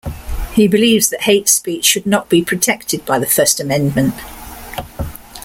He 0.53 0.67
believes 0.67 1.09
that 1.09 1.21
hate 1.21 1.47
speech 1.47 1.85
should 1.85 2.07
not 2.07 2.27
be 2.27 2.43
protected 2.43 3.05
by 3.05 3.19
the 3.19 3.27
First 3.27 3.59
Amendment. 3.59 4.15